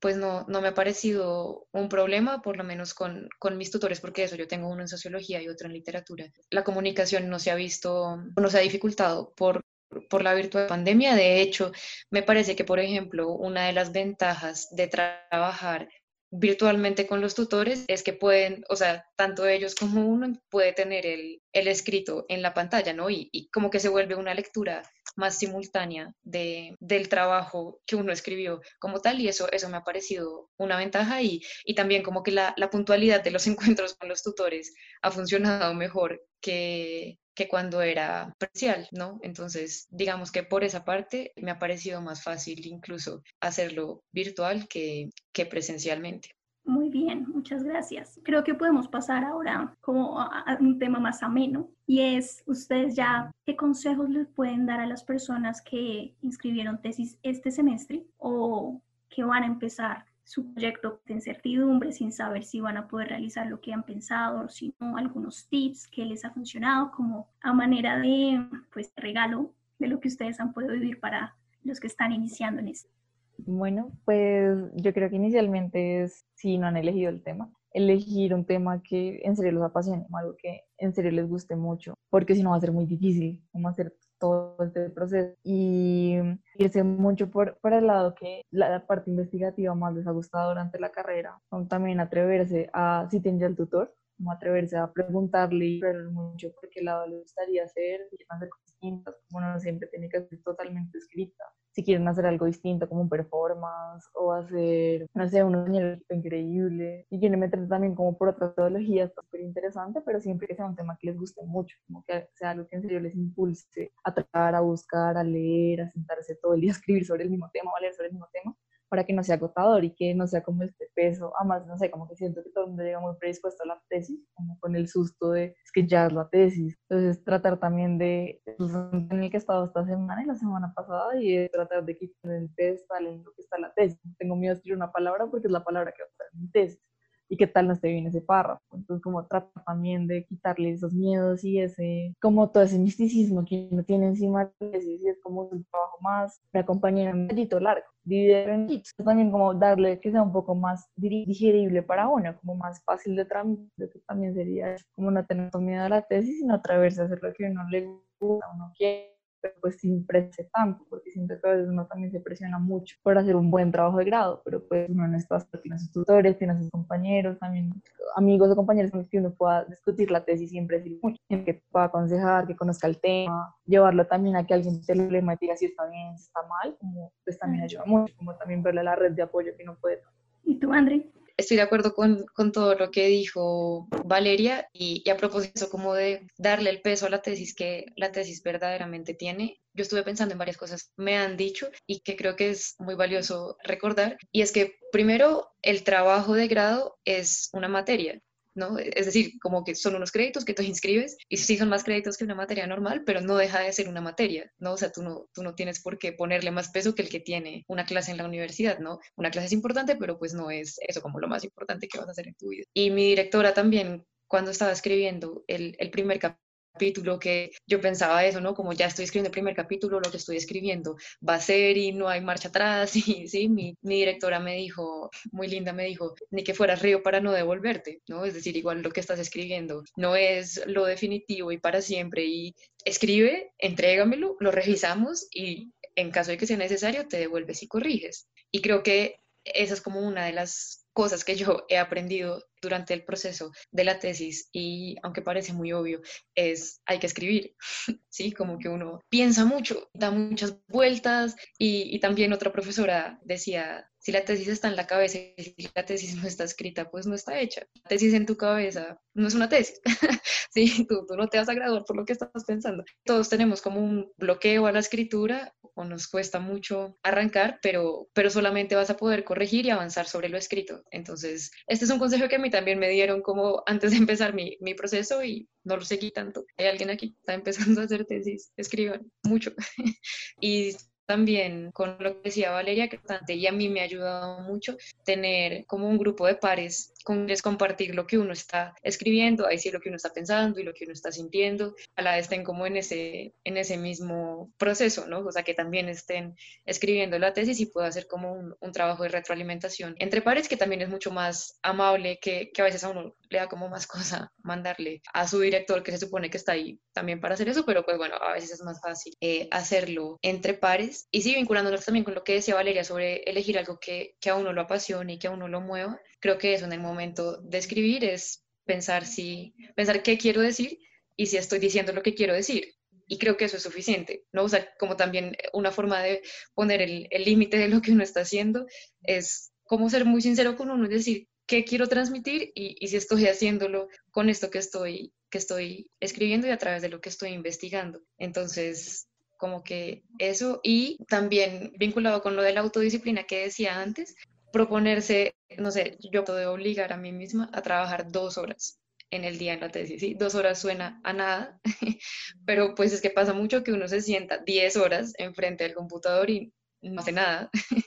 pues 0.01 0.17
no, 0.17 0.45
no 0.49 0.61
me 0.61 0.69
ha 0.69 0.75
parecido 0.75 1.67
un 1.73 1.89
problema, 1.89 2.41
por 2.41 2.57
lo 2.57 2.65
menos 2.65 2.95
con, 2.95 3.29
con, 3.39 3.57
mis 3.57 3.71
tutores, 3.71 4.01
porque 4.01 4.25
eso, 4.25 4.37
yo 4.37 4.47
tengo 4.47 4.69
uno 4.69 4.83
en 4.83 4.89
sociología 4.89 5.43
y 5.43 5.49
otro 5.49 5.67
en 5.67 5.75
literatura. 5.75 6.27
La 6.51 6.65
comunicación 6.65 7.29
no 7.29 7.39
se 7.39 7.51
ha 7.51 7.55
visto, 7.55 8.23
no 8.37 8.51
se 8.51 8.59
ha 8.59 8.63
dificultado 8.63 9.33
por, 9.37 9.65
por 10.09 10.23
la 10.23 10.35
virtual 10.35 10.69
pandemia. 10.69 11.15
De 11.15 11.41
hecho, 11.41 11.73
me 12.11 12.23
parece 12.23 12.55
que, 12.55 12.65
por 12.65 12.79
ejemplo, 12.79 13.31
una 13.31 13.67
de 13.67 13.73
las 13.73 13.93
ventajas 13.93 14.69
de 14.71 14.87
trabajar 14.87 15.89
virtualmente 16.31 17.07
con 17.07 17.21
los 17.21 17.35
tutores 17.35 17.85
es 17.89 18.03
que 18.03 18.13
pueden, 18.13 18.65
o 18.69 18.77
sea, 18.77 19.07
tanto 19.17 19.47
ellos 19.47 19.75
como 19.75 20.07
uno 20.07 20.33
puede 20.51 20.73
tener 20.73 21.07
el, 21.07 21.41
el 21.53 21.69
escrito 21.69 22.27
en 22.29 22.43
la 22.43 22.55
pantalla, 22.55 22.93
¿no? 22.93 23.09
Y, 23.09 23.31
y, 23.33 23.49
como 23.49 23.71
que 23.71 23.81
se 23.81 23.89
vuelve 23.89 24.15
una 24.15 24.35
lectura 24.35 24.83
más 25.17 25.39
simultánea 25.39 26.13
de, 26.23 26.77
del 26.81 27.09
trabajo 27.09 27.81
que 27.87 27.97
uno 27.97 28.13
escribió 28.13 28.61
como 28.79 29.01
tal 29.01 29.21
y 29.21 29.29
eso, 29.29 29.51
eso 29.53 29.69
me 29.69 29.77
ha 29.77 29.85
parecido 29.85 30.51
una 30.57 30.77
ventaja 30.77 31.23
y, 31.23 31.43
y 31.65 31.75
también 31.75 32.03
como 32.03 32.23
que 32.23 32.33
la, 32.33 32.55
la 32.57 32.71
puntualidad 32.71 33.23
de 33.23 33.31
los 33.31 33.47
encuentros 33.79 33.95
con 33.95 34.09
los 34.09 34.23
tutores 34.23 34.75
ha 35.03 35.11
funcionado 35.11 35.75
mejor 35.75 36.23
que, 36.41 37.19
que 37.35 37.49
cuando 37.49 37.83
era 37.83 38.35
presencial, 38.39 38.89
¿no? 38.91 39.21
Entonces, 39.23 39.87
digamos 39.91 40.33
que 40.33 40.43
por 40.43 40.65
esa 40.65 40.85
parte 40.85 41.33
me 41.37 41.53
ha 41.53 41.59
parecido 41.59 42.01
más 42.01 42.23
fácil 42.23 42.67
incluso 42.67 43.23
hacerlo 43.41 44.03
virtual 44.13 44.67
que, 44.69 45.11
que 45.33 45.47
presencialmente. 45.47 46.38
Muy 46.69 46.91
bien, 46.91 47.25
muchas 47.29 47.65
gracias. 47.65 48.21
Creo 48.25 48.45
que 48.45 48.55
podemos 48.55 48.89
pasar 48.89 49.25
ahora 49.25 49.75
como 49.81 50.21
a 50.21 50.45
un 50.61 50.79
tema 50.79 50.99
más 50.99 51.23
ameno 51.23 51.71
y 51.87 52.01
es 52.03 52.43
ustedes 52.45 52.95
ya 52.95 53.31
qué 53.47 53.57
consejos 53.57 54.11
les 54.11 54.29
pueden 54.29 54.67
dar 54.67 54.79
a 54.79 54.87
las 54.87 55.03
personas 55.03 55.63
que 55.63 56.15
inscribieron 56.21 56.83
tesis 56.83 57.19
este 57.23 57.53
semestre 57.53 58.05
o 58.19 58.83
que 59.09 59.25
van 59.25 59.45
a 59.45 59.47
empezar 59.47 60.05
su 60.25 60.53
proyecto 60.53 61.01
de 61.07 61.15
incertidumbre 61.15 61.91
sin 61.91 62.13
saber 62.13 62.45
si 62.45 62.61
van 62.61 62.77
a 62.77 62.87
poder 62.87 63.09
realizar 63.09 63.47
lo 63.47 63.63
que 63.63 63.73
han 63.73 63.85
pensado, 63.85 64.45
o 64.45 64.49
si 64.51 64.75
no, 64.79 64.99
algunos 64.99 65.49
tips 65.49 65.89
que 65.89 66.05
les 66.05 66.27
ha 66.27 66.33
funcionado 66.33 66.91
como 66.91 67.31
a 67.41 67.55
manera 67.55 67.99
de 67.99 68.47
pues 68.71 68.93
regalo 68.95 69.55
de 69.79 69.89
lo 69.89 70.01
que 70.01 70.09
ustedes 70.09 70.39
han 70.39 70.53
podido 70.53 70.75
vivir 70.75 71.01
para 71.01 71.35
los 71.65 71.81
que 71.81 71.87
están 71.87 72.13
iniciando 72.13 72.61
en 72.61 72.69
esto. 72.69 72.98
Bueno, 73.39 73.93
pues 74.05 74.59
yo 74.75 74.93
creo 74.93 75.09
que 75.09 75.17
inicialmente 75.17 76.03
es, 76.03 76.25
si 76.35 76.59
no 76.59 76.67
han 76.67 76.77
elegido 76.77 77.09
el 77.11 77.23
tema, 77.23 77.51
elegir 77.73 78.35
un 78.35 78.45
tema 78.45 78.83
que 78.83 79.21
en 79.25 79.37
serio 79.37 79.53
los 79.53 79.63
apasione, 79.63 80.07
algo 80.13 80.35
que 80.37 80.63
en 80.79 80.95
serio 80.95 81.11
les 81.13 81.29
guste 81.29 81.57
mucho, 81.57 81.95
porque 82.11 82.35
si 82.35 82.43
no 82.43 82.51
va 82.51 82.57
a 82.57 82.61
ser 82.61 82.73
muy 82.73 82.87
difícil 82.87 83.43
cómo 83.53 83.69
hacer 83.69 83.95
todo 84.19 84.57
este 84.65 84.91
proceso. 84.91 85.35
Y 85.45 86.17
irse 86.57 86.83
mucho 86.83 87.31
por, 87.31 87.59
por 87.61 87.73
el 87.73 87.87
lado 87.87 88.15
que 88.15 88.43
la 88.51 88.85
parte 88.87 89.11
investigativa 89.11 89.75
más 89.75 89.95
les 89.95 90.07
ha 90.07 90.11
gustado 90.11 90.49
durante 90.49 90.81
la 90.81 90.91
carrera, 90.91 91.41
también 91.69 92.01
atreverse 92.01 92.69
a, 92.73 93.07
si 93.11 93.21
tienen 93.21 93.41
ya 93.41 93.47
el 93.47 93.57
tutor, 93.57 93.95
como 94.19 94.33
atreverse 94.33 94.77
a 94.77 94.93
preguntarle 94.93 95.79
ver 95.81 96.05
mucho 96.11 96.53
por 96.53 96.69
qué 96.71 96.83
lado 96.83 97.07
le 97.07 97.19
gustaría 97.19 97.65
hacer, 97.65 98.01
y 98.13 98.25
hacer 98.29 98.49
cosas 98.49 98.67
distintas, 98.67 99.15
como 99.31 99.41
no 99.41 99.61
siempre 99.61 99.89
tiene 99.89 100.09
que 100.09 100.23
ser 100.23 100.43
totalmente 100.43 100.99
escrita. 100.99 101.45
Si 101.73 101.85
quieren 101.85 102.09
hacer 102.09 102.27
algo 102.27 102.47
distinto 102.47 102.89
como 102.89 103.03
un 103.03 103.09
performance 103.09 104.05
o 104.15 104.33
hacer, 104.33 105.07
no 105.15 105.29
sé, 105.29 105.45
un 105.45 106.03
increíble. 106.11 107.07
Y 107.09 107.21
quieren 107.21 107.39
meter 107.39 107.69
también 107.69 107.95
como 107.95 108.19
por 108.19 108.29
otra 108.31 108.49
metodología, 108.49 109.05
está 109.05 109.23
súper 109.23 109.43
interesante, 109.43 110.01
pero 110.05 110.19
siempre 110.19 110.49
que 110.49 110.57
sea 110.57 110.67
un 110.67 110.75
tema 110.75 110.97
que 111.01 111.09
les 111.09 111.17
guste 111.17 111.45
mucho, 111.45 111.77
como 111.87 112.03
que 112.05 112.29
sea 112.35 112.51
algo 112.51 112.67
que 112.67 112.77
en 112.77 112.83
serio 112.83 113.01
les 113.01 113.15
impulse 113.15 113.93
a 114.03 114.13
tratar, 114.13 114.57
a 114.57 114.61
buscar, 114.61 115.17
a 115.17 115.23
leer, 115.23 115.83
a 115.83 115.91
sentarse 115.91 116.35
todo 116.43 116.55
el 116.55 116.63
día 116.63 116.73
a 116.73 116.75
escribir 116.75 117.07
sobre 117.07 117.23
el 117.25 117.31
mismo 117.31 117.49
tema 117.53 117.71
o 117.71 117.77
a 117.77 117.81
leer 117.81 117.95
sobre 117.95 118.09
el 118.09 118.15
mismo 118.15 118.29
tema, 118.33 118.57
para 118.89 119.05
que 119.05 119.13
no 119.13 119.23
sea 119.23 119.37
agotador 119.37 119.85
y 119.85 119.95
que 119.95 120.15
no 120.15 120.27
sea 120.27 120.43
como 120.43 120.63
este 120.63 120.89
peso. 120.95 121.33
Además, 121.39 121.67
no 121.67 121.77
sé, 121.79 121.91
como 121.91 122.09
que 122.09 122.17
siento 122.17 122.43
que 122.43 122.51
todo 122.51 122.65
el 122.65 122.71
mundo 122.71 122.85
llega 122.85 123.01
muy 123.01 123.17
predispuesto 123.17 123.63
a 123.65 123.67
la 123.67 123.83
tesis, 123.89 124.21
como 124.35 124.59
con 124.61 124.77
el 124.77 124.89
susto 124.89 125.31
de 125.33 125.57
es 125.65 125.73
que 125.73 125.87
ya 125.87 126.07
es 126.07 126.13
la 126.13 126.29
tesis. 126.29 126.77
Entonces, 126.89 127.23
tratar 127.25 127.59
también 127.59 127.99
de, 127.99 128.41
pues, 128.57 128.73
en 128.75 129.23
el 129.23 129.31
que 129.31 129.37
he 129.37 129.39
estado 129.39 129.67
esta 129.67 129.85
semana 129.85 130.23
y 130.23 130.27
la 130.27 130.35
semana 130.37 130.73
pasada, 130.75 131.21
y 131.21 131.49
tratar 131.51 131.85
de 131.85 131.97
quitar 131.97 132.33
el 132.33 132.51
pedestal 132.55 133.07
en 133.07 133.25
lo 133.25 133.33
que 133.35 133.43
está 133.43 133.59
la 133.59 133.73
tesis. 133.75 134.01
Tengo 134.19 134.37
miedo 134.37 134.55
de 134.55 134.59
escribir 134.59 134.77
una 134.77 134.93
palabra 134.93 135.27
porque 135.31 135.47
es 135.47 135.53
la 135.53 135.65
palabra 135.65 135.93
que 135.93 136.03
va 136.03 136.07
a 136.07 136.11
estar 136.11 136.27
en 136.33 136.41
mi 136.41 136.51
tesis 136.51 136.81
y 137.29 137.37
qué 137.37 137.47
tal 137.47 137.67
no 137.69 137.75
esté 137.75 137.89
bien 137.89 138.07
ese 138.07 138.21
párrafo. 138.21 138.63
Entonces, 138.73 139.03
como 139.03 139.27
trata 139.27 139.63
también 139.65 140.07
de 140.07 140.25
quitarle 140.25 140.71
esos 140.71 140.93
miedos 140.93 141.45
y 141.45 141.61
ese, 141.61 142.15
como 142.21 142.51
todo 142.51 142.63
ese 142.63 142.79
misticismo 142.79 143.45
que 143.45 143.69
uno 143.71 143.85
tiene 143.85 144.07
encima, 144.07 144.51
y 144.61 145.09
es 145.09 145.19
como 145.23 145.43
un 145.43 145.65
trabajo 145.65 145.99
más, 146.01 146.41
me 146.53 146.61
acompaña 146.61 147.11
en 147.11 147.17
un 147.23 147.29
poquito 147.29 147.61
largo, 147.61 147.87
dividir 148.05 148.49
en 148.49 148.67
kits, 148.67 148.95
también 148.97 149.31
como 149.31 149.55
darle 149.55 150.01
que 150.01 150.11
sea 150.11 150.23
un 150.23 150.33
poco 150.33 150.55
más 150.55 150.89
digerible 150.97 151.83
para 151.83 152.09
uno, 152.09 152.37
como 152.41 152.55
más 152.55 152.83
fácil 152.85 153.17
de 153.17 153.25
tramitar, 153.25 153.91
que 153.91 154.01
también 154.07 154.35
sería 154.35 154.77
como 154.95 155.11
no 155.11 155.25
tener 155.27 155.51
miedo 155.59 155.85
a 155.85 155.89
la 155.89 156.03
tesis, 156.03 156.39
sino 156.39 156.55
atreverse 156.55 157.03
a 157.03 157.05
hacer 157.05 157.21
lo 157.23 157.33
que 157.35 157.45
uno 157.45 157.69
le 157.69 157.87
gusta, 158.19 158.47
uno 158.55 158.73
quiere 158.77 159.18
pero 159.41 159.55
pues 159.61 159.77
sin 159.77 160.07
tanto, 160.53 160.85
porque 160.89 161.11
siento 161.11 161.35
que 161.41 161.49
a 161.49 161.53
veces 161.53 161.69
uno 161.69 161.87
también 161.87 162.11
se 162.11 162.21
presiona 162.21 162.59
mucho 162.59 162.97
por 163.03 163.17
hacer 163.19 163.37
un 163.37 163.51
buen 163.51 163.71
trabajo 163.71 163.99
de 163.99 164.05
grado, 164.05 164.43
pero 164.45 164.67
pues 164.67 164.89
uno 164.91 165.07
no 165.07 165.17
está, 165.17 165.39
tiene 165.63 165.79
sus 165.79 165.93
tutores, 165.93 166.39
tiene 166.39 166.57
sus 166.57 166.71
compañeros, 166.71 167.39
también 167.39 167.73
amigos 168.17 168.51
o 168.51 168.57
compañeros 168.57 168.91
con 168.91 169.01
los 169.01 169.09
que 169.09 169.19
uno 169.19 169.33
pueda 169.33 169.65
discutir 169.65 170.11
la 170.11 170.25
tesis 170.25 170.51
siempre 170.51 170.79
decir 170.79 170.99
mucho, 171.03 171.19
que 171.29 171.63
pueda 171.71 171.87
aconsejar, 171.87 172.47
que 172.47 172.57
conozca 172.57 172.87
el 172.87 173.01
tema, 173.01 173.55
llevarlo 173.67 174.07
también 174.07 174.37
a 174.37 174.47
que 174.47 174.55
alguien 174.55 174.85
te 174.85 174.95
lo 174.95 175.09
me 175.23 175.37
diga 175.41 175.57
si 175.57 175.67
está 175.67 175.87
bien, 175.87 176.17
si 176.17 176.25
está 176.25 176.41
mal, 176.47 176.77
como 176.79 177.13
pues 177.25 177.39
también 177.39 177.65
ayuda 177.65 177.85
mucho, 177.85 178.15
como 178.17 178.35
también 178.37 178.63
verle 178.63 178.83
la 178.83 178.97
red 178.97 179.13
de 179.13 179.23
apoyo 179.23 179.53
que 179.57 179.63
uno 179.63 179.77
puede. 179.81 180.03
¿Y 180.45 180.59
tú, 180.59 180.73
André? 180.73 181.11
Estoy 181.39 181.57
de 181.57 181.63
acuerdo 181.63 181.95
con, 181.95 182.27
todo 182.53 182.75
lo 182.75 182.91
que 182.91 183.07
dijo 183.07 183.89
Valeria 184.05 184.69
y, 184.73 185.03
y, 185.05 185.11
a 185.11 185.17
propósito 185.17 185.71
como 185.71 185.95
de 185.95 186.27
darle 186.37 186.71
el 186.71 186.83
peso 186.83 187.07
a 187.07 187.11
la 187.11 187.23
tesis 187.23 187.55
que 187.55 187.87
la 187.97 188.13
tesis 188.13 188.43
verdaderamente 188.43 189.15
tiene. 189.15 189.61
Yo 189.73 189.83
estuve 189.83 190.03
pensando 190.03 190.33
en 190.33 190.39
varias 190.39 190.57
cosas 190.57 190.93
me 190.97 191.17
han 191.17 191.37
dicho 191.37 191.71
y 191.87 192.01
que 192.01 192.17
creo 192.17 192.37
que 192.37 192.51
es 192.51 192.75
muy 192.79 192.97
valioso 192.97 193.57
recordar 193.63 194.19
y 194.33 194.43
es 194.43 194.53
que 194.53 194.75
primero 194.93 195.49
el 195.63 195.85
trabajo 195.85 196.35
de 196.35 196.49
grado 196.49 196.99
es 197.05 197.49
una 197.53 197.69
materia 197.69 198.21
¿no? 198.59 198.79
Es 198.79 199.07
decir, 199.07 199.39
como 199.41 199.65
que 199.65 199.75
son 199.75 199.95
unos 199.95 200.13
créditos 200.13 200.45
que 200.45 200.55
tú 200.55 200.63
inscribes 200.75 201.17
y 201.29 201.39
sí 201.39 201.57
son 201.57 201.69
más 201.71 201.85
créditos 201.85 202.17
que 202.17 202.25
una 202.25 202.35
materia 202.35 202.67
normal, 202.67 203.05
pero 203.07 203.21
no 203.21 203.37
deja 203.37 203.61
de 203.61 203.73
ser 203.73 203.89
una 203.89 204.01
materia, 204.01 204.53
¿no? 204.59 204.73
O 204.73 204.77
sea, 204.77 204.93
tú 204.93 205.03
no, 205.03 205.29
tú 205.33 205.43
no 205.43 205.55
tienes 205.55 205.81
por 205.81 205.99
qué 205.99 206.13
ponerle 206.13 206.51
más 206.51 206.71
peso 206.71 206.95
que 206.95 207.03
el 207.03 207.09
que 207.09 207.21
tiene 207.21 207.65
una 207.69 207.87
clase 207.87 208.11
en 208.11 208.19
la 208.19 208.27
universidad, 208.27 208.79
¿no? 208.79 208.99
Una 209.17 209.31
clase 209.31 209.47
es 209.47 209.53
importante, 209.53 209.97
pero 209.97 210.19
pues 210.19 210.35
no 210.35 210.51
es 210.51 210.79
eso 210.87 211.01
como 211.01 211.21
lo 211.21 211.29
más 211.29 211.45
importante 211.45 211.89
que 211.89 211.99
vas 211.99 212.09
a 212.09 212.11
hacer 212.11 212.29
en 212.29 212.35
tu 212.35 212.49
vida. 212.49 212.65
Y 212.75 212.91
mi 212.91 213.07
directora 213.07 213.55
también, 213.55 214.05
cuando 214.27 214.51
estaba 214.51 214.73
escribiendo 214.73 215.45
el, 215.47 215.75
el 215.79 215.91
primer 215.91 216.19
capítulo, 216.19 216.48
capítulo 216.79 217.19
que 217.19 217.51
yo 217.67 217.81
pensaba 217.81 218.25
eso, 218.25 218.41
¿no? 218.41 218.55
Como 218.55 218.73
ya 218.73 218.87
estoy 218.87 219.05
escribiendo 219.05 219.29
el 219.29 219.33
primer 219.33 219.57
capítulo, 219.57 219.99
lo 219.99 220.11
que 220.13 220.17
estoy 220.17 220.37
escribiendo 220.37 220.97
va 221.29 221.35
a 221.35 221.41
ser 221.41 221.77
y 221.77 221.91
no 221.91 222.09
hay 222.09 222.21
marcha 222.21 222.49
atrás. 222.49 222.93
Y 223.19 223.27
sí, 223.27 223.49
mi, 223.49 223.75
mi 223.83 223.97
directora 223.97 224.39
me 224.39 224.57
dijo, 224.57 225.11
muy 225.33 225.49
linda, 225.49 225.73
me 225.73 225.87
dijo, 225.87 226.15
ni 226.31 226.45
que 226.45 226.55
fueras 226.55 226.83
río 226.83 227.03
para 227.03 227.21
no 227.21 227.33
devolverte, 227.33 228.01
¿no? 228.07 228.25
Es 228.25 228.35
decir, 228.35 228.57
igual 228.57 228.83
lo 228.83 228.91
que 228.91 229.01
estás 229.01 229.19
escribiendo 229.19 229.83
no 229.97 230.15
es 230.15 230.63
lo 230.67 230.85
definitivo 230.85 231.51
y 231.51 231.59
para 231.59 231.83
siempre. 231.83 232.27
Y 232.27 232.55
escribe, 232.85 233.53
entrégamelo, 233.59 234.37
lo 234.39 234.51
revisamos 234.53 235.27
y 235.33 235.73
en 235.97 236.13
caso 236.13 236.31
de 236.31 236.39
que 236.39 236.47
sea 236.47 236.57
necesario, 236.57 237.09
te 237.09 237.19
devuelves 237.19 237.63
y 237.65 237.67
corriges. 237.67 238.29
Y 238.53 238.61
creo 238.61 238.85
que 238.85 239.21
esa 239.45 239.75
es 239.75 239.81
como 239.81 240.01
una 240.01 240.27
de 240.27 240.33
las 240.33 240.87
cosas 240.99 241.25
que 241.25 241.37
yo 241.37 241.65
he 241.69 241.79
aprendido 241.79 242.43
durante 242.61 242.93
el 242.93 243.05
proceso 243.05 243.53
de 243.71 243.85
la 243.85 244.01
tesis 244.01 244.49
y 244.51 244.97
aunque 245.05 245.23
parece 245.23 245.53
muy 245.53 245.73
obvio, 245.73 246.01
es 246.35 246.83
hay 246.87 246.99
que 246.99 247.07
escribir, 247.07 247.55
¿sí? 248.09 248.33
Como 248.33 248.59
que 248.59 248.69
uno 248.69 248.99
piensa 249.09 249.45
mucho, 249.45 249.89
da 249.95 250.11
muchas 250.11 250.59
vueltas 250.67 251.37
y, 251.57 251.95
y 251.95 252.01
también 252.01 252.33
otra 252.33 252.51
profesora 252.51 253.21
decía, 253.23 253.89
si 254.01 254.11
la 254.11 254.25
tesis 254.25 254.49
está 254.49 254.67
en 254.67 254.75
la 254.75 254.89
cabeza 254.89 255.19
y 255.37 255.45
si 255.45 255.71
la 255.73 255.85
tesis 255.85 256.17
no 256.17 256.27
está 256.27 256.43
escrita, 256.43 256.91
pues 256.91 257.07
no 257.07 257.15
está 257.15 257.39
hecha. 257.39 257.63
La 257.85 257.91
tesis 257.91 258.13
en 258.15 258.27
tu 258.27 258.37
cabeza 258.37 259.01
no 259.15 259.29
es 259.29 259.35
una 259.35 259.49
tesis, 259.49 259.81
¿sí? 260.51 260.85
Tú, 260.89 261.07
tú 261.07 261.15
no 261.15 261.29
te 261.29 261.39
vas 261.39 261.49
a 261.49 261.55
graduar 261.55 261.85
por 261.85 261.95
lo 261.95 262.05
que 262.05 262.15
estás 262.15 262.45
pensando. 262.45 262.83
Todos 263.05 263.29
tenemos 263.29 263.63
como 263.63 263.79
un 263.79 264.11
bloqueo 264.17 264.67
a 264.67 264.73
la 264.73 264.81
escritura 264.81 265.55
nos 265.85 266.09
cuesta 266.09 266.41
mucho 266.41 266.99
arrancar, 267.03 267.59
pero, 267.63 268.09
pero 268.13 268.31
solamente 268.31 268.75
vas 268.75 268.91
a 268.91 268.97
poder 268.97 269.25
corregir 269.25 269.67
y 269.67 269.71
avanzar 269.71 270.07
sobre 270.07 270.29
lo 270.29 270.39
escrito. 270.39 270.83
Entonces, 270.91 271.51
este 271.67 271.85
es 271.85 271.91
un 271.91 271.99
consejo 271.99 272.29
que 272.29 272.37
a 272.37 272.41
mí 272.41 272.51
también 272.51 272.79
me 272.79 272.89
dieron 272.89 273.23
como 273.23 273.63
antes 273.67 273.93
de 273.93 273.97
empezar 273.99 274.35
mi, 274.35 274.57
mi 274.61 274.75
proceso 274.75 275.23
y 275.25 275.49
no 275.65 275.77
lo 275.77 275.83
seguí 275.83 276.11
tanto. 276.11 276.45
Hay 276.57 276.67
alguien 276.67 276.91
aquí 276.91 277.13
que 277.13 277.19
está 277.19 277.35
empezando 277.35 277.81
a 277.81 277.85
hacer 277.85 278.05
tesis, 278.05 278.53
escriban 278.57 279.11
mucho. 279.23 279.53
y 280.41 280.77
también 281.09 281.73
con 281.73 281.97
lo 282.01 282.17
que 282.17 282.29
decía 282.29 282.51
Valeria, 282.51 282.89
que 282.89 283.01
y 283.29 283.47
a 283.47 283.53
mí 283.53 283.71
me 283.71 283.81
ha 283.81 283.85
ayudado 283.85 284.41
mucho 284.41 284.77
tener 285.05 285.65
como 285.65 285.89
un 285.89 285.97
grupo 285.97 286.27
de 286.27 286.35
pares 286.35 286.93
con 287.09 287.25
quienes 287.25 287.41
compartir 287.41 287.95
lo 287.95 288.07
que 288.07 288.19
uno 288.19 288.35
está 288.35 288.75
escribiendo, 288.83 289.47
ahí 289.47 289.57
sí 289.59 289.71
lo 289.71 289.81
que 289.81 289.89
uno 289.89 289.97
está 289.97 290.13
pensando 290.13 290.61
y 290.61 290.63
lo 290.63 290.75
que 290.75 290.85
uno 290.85 290.93
está 290.93 291.11
sintiendo, 291.11 291.75
a 291.97 292.03
la 292.03 292.17
vez 292.17 292.25
estén 292.25 292.45
como 292.45 292.67
en 292.67 292.77
ese, 292.77 293.33
en 293.45 293.57
ese 293.57 293.79
mismo 293.79 294.53
proceso, 294.59 295.07
¿no? 295.07 295.21
O 295.21 295.33
sea, 295.33 295.43
que 295.43 295.55
también 295.55 295.89
estén 295.89 296.37
escribiendo 296.67 297.19
la 297.19 297.33
tesis 297.33 297.61
y 297.61 297.67
pueda 297.67 297.87
hacer 297.87 298.09
como 298.09 298.35
un, 298.35 298.55
un 298.61 298.73
trabajo 298.73 299.05
de 299.05 299.09
retroalimentación 299.09 299.97
entre 299.99 300.21
pares 300.21 300.51
que 300.51 300.59
también 300.59 300.83
es 300.83 300.91
mucho 300.91 301.11
más 301.11 301.59
amable, 301.63 302.19
que, 302.21 302.51
que 302.53 302.61
a 302.61 302.67
veces 302.67 302.85
a 302.85 302.91
uno 302.91 303.17
le 303.31 303.39
da 303.39 303.49
como 303.49 303.71
más 303.71 303.87
cosa 303.87 304.31
mandarle 304.43 305.01
a 305.15 305.27
su 305.27 305.41
director 305.41 305.83
que 305.83 305.93
se 305.93 305.99
supone 305.99 306.29
que 306.29 306.37
está 306.37 306.53
ahí 306.53 306.79
también 306.93 307.21
para 307.21 307.35
hacer 307.35 307.49
eso, 307.49 307.65
pero 307.65 307.87
pues 307.87 307.97
bueno, 307.97 308.17
a 308.17 308.35
veces 308.35 308.51
es 308.51 308.63
más 308.63 308.83
fácil 308.83 309.15
eh, 309.23 309.49
hacerlo 309.51 310.19
entre 310.21 310.53
pares 310.53 311.09
y 311.11 311.23
sí, 311.23 311.35
vinculándonos 311.35 311.87
también 311.87 312.05
con 312.05 312.15
lo 312.15 312.23
que 312.23 312.35
decía 312.35 312.55
Valeria 312.55 312.85
sobre 312.85 313.23
elegir 313.23 313.57
algo 313.57 313.79
que, 313.81 314.17
que 314.21 314.29
a 314.29 314.35
uno 314.35 314.53
lo 314.53 314.61
apasione 314.61 315.15
y 315.15 315.19
que 315.19 315.29
a 315.29 315.31
uno 315.31 315.49
lo 315.49 315.63
mueva, 315.63 315.99
creo 316.21 316.39
que 316.39 316.55
eso 316.55 316.65
en 316.65 316.73
el 316.73 316.81
momento 316.81 316.98
de 316.99 317.59
escribir 317.59 318.05
es 318.05 318.45
pensar 318.65 319.07
si, 319.07 319.55
pensar 319.75 320.03
qué 320.03 320.19
quiero 320.19 320.41
decir 320.41 320.79
y 321.17 321.27
si 321.27 321.37
estoy 321.37 321.59
diciendo 321.59 321.93
lo 321.93 322.03
que 322.03 322.15
quiero 322.15 322.35
decir. 322.35 322.75
Y 323.07 323.19
creo 323.19 323.37
que 323.37 323.47
eso 323.47 323.57
es 323.57 323.63
suficiente, 323.63 324.25
¿no? 324.33 324.45
O 324.45 324.49
sea, 324.49 324.69
como 324.79 324.97
también 324.97 325.35
una 325.55 325.71
forma 325.71 326.03
de 326.03 326.23
poner 326.55 326.83
el 326.83 327.25
límite 327.25 327.57
de 327.57 327.69
lo 327.69 327.81
que 327.81 327.93
uno 327.93 328.03
está 328.03 328.21
haciendo 328.21 328.67
es 329.03 329.53
como 329.65 329.89
ser 329.89 330.05
muy 330.05 330.21
sincero 330.21 330.57
con 330.57 330.71
uno, 330.71 330.85
es 330.85 330.91
decir, 330.91 331.29
qué 331.47 331.65
quiero 331.65 331.89
transmitir 331.89 332.53
y, 332.55 332.77
y, 332.79 332.89
si 332.89 332.97
estoy 332.97 333.27
haciéndolo 333.27 333.89
con 334.11 334.29
esto 334.29 334.51
que 334.51 334.59
estoy, 334.59 335.13
que 335.31 335.39
estoy 335.39 335.91
escribiendo 335.99 336.47
y 336.47 336.51
a 336.51 336.59
través 336.59 336.83
de 336.83 336.91
lo 336.91 337.01
que 337.01 337.09
estoy 337.09 337.31
investigando. 337.31 338.03
Entonces, 338.19 339.09
como 339.39 339.63
que 339.63 340.05
eso 340.19 340.61
y 340.63 340.99
también 341.07 341.73
vinculado 341.79 342.23
con 342.23 342.37
lo 342.37 342.43
de 342.43 342.53
la 342.53 342.61
autodisciplina 342.61 343.25
que 343.25 343.45
decía 343.45 343.81
antes, 343.81 344.15
proponerse, 344.53 345.35
no 345.59 345.71
sé, 345.71 345.97
yo 346.13 346.25
puedo 346.25 346.53
obligar 346.53 346.93
a 346.93 346.97
mí 346.97 347.13
misma 347.13 347.51
a 347.53 347.63
trabajar 347.63 348.11
dos 348.11 348.39
horas 348.39 348.81
en 349.11 349.25
el 349.25 349.39
día 349.39 349.55
en 349.55 349.61
la 349.61 349.71
tesis. 349.71 350.19
Dos 350.19 350.35
horas 350.35 350.61
suena 350.61 351.01
a 351.05 351.13
nada, 351.13 351.61
pero 352.47 352.75
pues 352.75 352.93
es 352.93 353.01
que 353.01 353.11
pasa 353.11 353.33
mucho 353.33 353.65
que 353.65 353.73
uno 353.73 353.89
se 353.89 354.03
sienta 354.03 354.39
10 354.39 354.77
horas 354.77 355.13
enfrente 355.19 355.65
del 355.65 355.75
computador 355.75 356.31
y 356.31 356.53
no 356.83 357.01
hace 357.01 357.13
nada, 357.13 357.51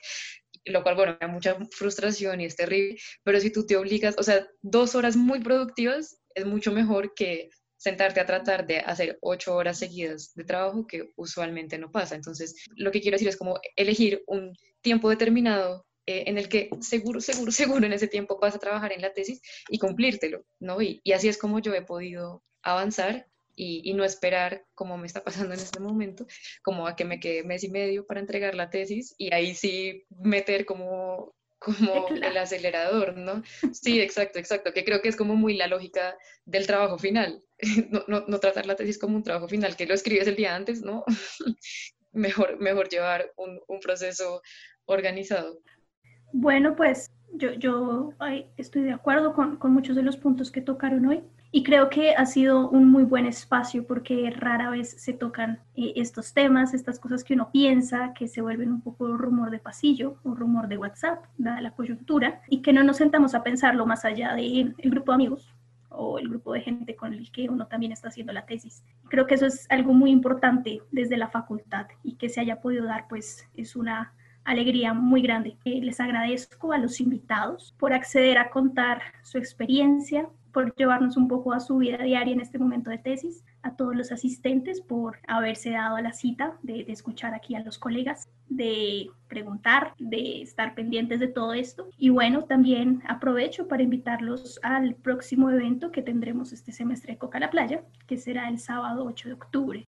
lo 0.65 0.83
cual, 0.83 0.95
bueno, 0.95 1.17
da 1.19 1.27
mucha 1.27 1.57
frustración 1.71 2.41
y 2.41 2.45
es 2.45 2.55
terrible, 2.55 2.97
pero 3.23 3.39
si 3.39 3.51
tú 3.51 3.65
te 3.65 3.77
obligas, 3.77 4.15
o 4.17 4.23
sea, 4.23 4.47
dos 4.61 4.95
horas 4.95 5.15
muy 5.15 5.39
productivas 5.39 6.19
es 6.33 6.45
mucho 6.45 6.71
mejor 6.71 7.13
que 7.13 7.49
sentarte 7.77 8.19
a 8.19 8.27
tratar 8.27 8.67
de 8.67 8.77
hacer 8.79 9.17
ocho 9.21 9.55
horas 9.55 9.79
seguidas 9.79 10.33
de 10.35 10.43
trabajo 10.43 10.85
que 10.85 11.09
usualmente 11.15 11.79
no 11.79 11.91
pasa. 11.91 12.13
Entonces, 12.13 12.53
lo 12.75 12.91
que 12.91 13.01
quiero 13.01 13.15
decir 13.15 13.27
es 13.27 13.37
como 13.37 13.59
elegir 13.75 14.23
un 14.27 14.55
tiempo 14.81 15.09
determinado 15.09 15.87
eh, 16.05 16.23
en 16.27 16.37
el 16.37 16.49
que 16.49 16.69
seguro, 16.81 17.21
seguro, 17.21 17.51
seguro 17.51 17.85
en 17.85 17.93
ese 17.93 18.07
tiempo 18.07 18.39
vas 18.39 18.55
a 18.55 18.59
trabajar 18.59 18.93
en 18.93 19.01
la 19.01 19.13
tesis 19.13 19.41
y 19.69 19.79
cumplírtelo, 19.79 20.45
¿no? 20.59 20.81
Y, 20.81 21.01
y 21.03 21.13
así 21.13 21.27
es 21.27 21.37
como 21.37 21.59
yo 21.59 21.73
he 21.73 21.81
podido 21.81 22.43
avanzar 22.63 23.27
y, 23.55 23.81
y, 23.83 23.93
no 23.93 24.03
esperar, 24.03 24.65
como 24.73 24.97
me 24.97 25.07
está 25.07 25.23
pasando 25.23 25.53
en 25.53 25.59
este 25.59 25.79
momento, 25.79 26.25
como 26.63 26.87
a 26.87 26.95
que 26.95 27.05
me 27.05 27.19
quede 27.19 27.43
mes 27.43 27.63
y 27.63 27.69
medio 27.69 28.05
para 28.05 28.19
entregar 28.19 28.55
la 28.55 28.69
tesis 28.69 29.13
y 29.17 29.33
ahí 29.33 29.53
sí 29.55 30.05
meter 30.09 30.65
como 30.65 31.35
como 31.61 32.07
el 32.25 32.37
acelerador, 32.37 33.15
¿no? 33.17 33.43
Sí, 33.71 34.01
exacto, 34.01 34.39
exacto, 34.39 34.73
que 34.73 34.83
creo 34.83 35.01
que 35.01 35.09
es 35.09 35.15
como 35.15 35.35
muy 35.35 35.55
la 35.55 35.67
lógica 35.67 36.17
del 36.45 36.65
trabajo 36.65 36.97
final, 36.97 37.43
no, 37.91 38.03
no, 38.07 38.25
no 38.27 38.39
tratar 38.39 38.65
la 38.65 38.75
tesis 38.75 38.97
como 38.97 39.15
un 39.15 39.23
trabajo 39.23 39.47
final, 39.47 39.75
que 39.75 39.85
lo 39.85 39.93
escribes 39.93 40.27
el 40.27 40.35
día 40.35 40.55
antes, 40.55 40.81
¿no? 40.81 41.05
mejor, 42.11 42.59
mejor 42.59 42.89
llevar 42.89 43.31
un, 43.37 43.61
un, 43.67 43.79
proceso 43.79 44.41
organizado. 44.85 45.61
Bueno, 46.33 46.75
pues 46.75 47.11
yo, 47.33 47.53
yo 47.53 48.13
estoy 48.57 48.83
de 48.83 48.93
acuerdo 48.93 49.33
con, 49.33 49.57
con 49.57 49.73
muchos 49.73 49.95
de 49.95 50.03
los 50.03 50.17
puntos 50.17 50.51
que 50.51 50.61
tocaron 50.61 51.05
hoy. 51.05 51.23
Y 51.53 51.63
creo 51.63 51.89
que 51.89 52.15
ha 52.15 52.25
sido 52.25 52.69
un 52.69 52.89
muy 52.89 53.03
buen 53.03 53.25
espacio 53.25 53.85
porque 53.85 54.31
rara 54.31 54.69
vez 54.69 54.91
se 54.91 55.11
tocan 55.11 55.59
eh, 55.75 55.91
estos 55.97 56.33
temas, 56.33 56.73
estas 56.73 56.97
cosas 56.97 57.25
que 57.25 57.33
uno 57.33 57.51
piensa, 57.51 58.13
que 58.13 58.29
se 58.29 58.41
vuelven 58.41 58.71
un 58.71 58.79
poco 58.79 59.17
rumor 59.17 59.51
de 59.51 59.59
pasillo, 59.59 60.15
un 60.23 60.37
rumor 60.37 60.69
de 60.69 60.77
WhatsApp, 60.77 61.25
dada 61.37 61.59
la 61.59 61.71
coyuntura, 61.71 62.41
y 62.47 62.61
que 62.61 62.71
no 62.71 62.83
nos 62.83 62.97
sentamos 62.97 63.35
a 63.35 63.43
pensarlo 63.43 63.85
más 63.85 64.05
allá 64.05 64.33
del 64.33 64.75
el 64.77 64.91
grupo 64.91 65.11
de 65.11 65.15
amigos 65.15 65.53
o 65.89 66.19
el 66.19 66.29
grupo 66.29 66.53
de 66.53 66.61
gente 66.61 66.95
con 66.95 67.13
el 67.13 67.29
que 67.33 67.49
uno 67.49 67.67
también 67.67 67.91
está 67.91 68.07
haciendo 68.07 68.31
la 68.31 68.45
tesis. 68.45 68.81
Creo 69.09 69.27
que 69.27 69.35
eso 69.35 69.45
es 69.45 69.67
algo 69.69 69.91
muy 69.93 70.09
importante 70.09 70.81
desde 70.89 71.17
la 71.17 71.27
facultad 71.27 71.87
y 72.01 72.15
que 72.15 72.29
se 72.29 72.39
haya 72.39 72.61
podido 72.61 72.85
dar, 72.85 73.09
pues 73.09 73.45
es 73.55 73.75
una 73.75 74.13
alegría 74.43 74.93
muy 74.93 75.21
grande. 75.21 75.57
Eh, 75.65 75.81
les 75.81 75.99
agradezco 75.99 76.73
a 76.73 76.77
los 76.77 76.99
invitados 76.99 77.75
por 77.77 77.93
acceder 77.93 78.37
a 78.37 78.49
contar 78.49 79.01
su 79.23 79.37
experiencia, 79.37 80.27
por 80.51 80.75
llevarnos 80.75 81.17
un 81.17 81.27
poco 81.27 81.53
a 81.53 81.59
su 81.59 81.77
vida 81.77 81.97
diaria 81.97 82.33
en 82.33 82.41
este 82.41 82.59
momento 82.59 82.89
de 82.89 82.97
tesis, 82.97 83.43
a 83.63 83.75
todos 83.75 83.95
los 83.95 84.11
asistentes 84.11 84.81
por 84.81 85.19
haberse 85.27 85.71
dado 85.71 85.95
a 85.95 86.01
la 86.01 86.13
cita 86.13 86.57
de, 86.61 86.85
escuchar 86.87 87.33
aquí 87.33 87.55
a 87.55 87.63
los 87.63 87.77
colegas, 87.77 88.29
de 88.49 89.09
preguntar, 89.27 89.93
de 89.97 90.41
estar 90.41 90.75
pendientes 90.75 91.19
de 91.19 91.27
todo 91.27 91.53
esto. 91.53 91.89
Y 91.97 92.09
bueno, 92.09 92.43
también 92.43 93.01
aprovecho 93.07 93.67
para 93.67 93.83
invitarlos 93.83 94.59
al 94.63 94.95
próximo 94.95 95.49
evento 95.49 95.91
que 95.91 96.01
tendremos 96.01 96.51
este 96.51 96.71
semestre 96.71 97.13
de 97.13 97.19
Coca 97.19 97.39
la 97.39 97.49
Playa, 97.49 97.83
que 98.07 98.17
será 98.17 98.49
el 98.49 98.59
sábado 98.59 99.05
8 99.05 99.29
de 99.29 99.33
octubre. 99.33 99.85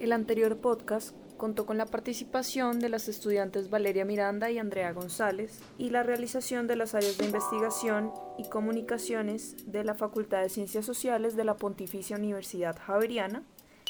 El 0.00 0.12
anterior 0.12 0.58
podcast 0.58 1.16
contó 1.36 1.66
con 1.66 1.78
la 1.78 1.86
participación 1.86 2.80
de 2.80 2.88
las 2.88 3.08
estudiantes 3.08 3.70
Valeria 3.70 4.04
Miranda 4.04 4.50
y 4.50 4.58
Andrea 4.58 4.92
González 4.92 5.60
y 5.78 5.90
la 5.90 6.02
realización 6.02 6.66
de 6.66 6.76
las 6.76 6.94
áreas 6.94 7.18
de 7.18 7.26
investigación 7.26 8.12
y 8.38 8.48
comunicaciones 8.48 9.56
de 9.70 9.84
la 9.84 9.94
Facultad 9.94 10.42
de 10.42 10.48
Ciencias 10.48 10.84
Sociales 10.84 11.36
de 11.36 11.44
la 11.44 11.56
Pontificia 11.56 12.16
Universidad 12.16 12.76
Javeriana, 12.78 13.42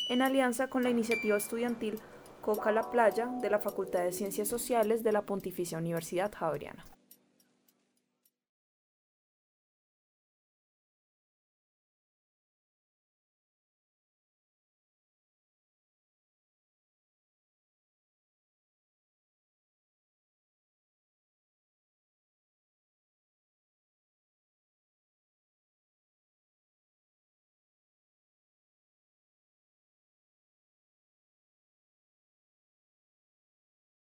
en 0.08 0.22
alianza 0.22 0.68
con 0.68 0.82
la 0.82 0.90
iniciativa 0.90 1.36
estudiantil 1.36 1.98
Coca 2.40 2.70
la 2.70 2.90
Playa 2.90 3.26
de 3.40 3.50
la 3.50 3.58
Facultad 3.58 4.04
de 4.04 4.12
Ciencias 4.12 4.46
Sociales 4.46 5.02
de 5.02 5.12
la 5.12 5.22
Pontificia 5.22 5.78
Universidad 5.78 6.32
Javeriana. 6.32 6.95